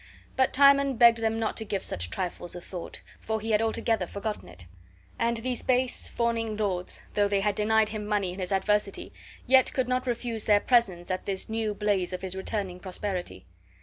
[0.35, 4.07] But Timon begged them not to give such trifles a thought, for he had altogether
[4.07, 4.65] forgotten it.
[5.19, 9.13] And these base, fawning lords, though they had denied him money in his adversity,
[9.45, 13.45] yet could not refuse their presence at this new blaze of his returning prosperity.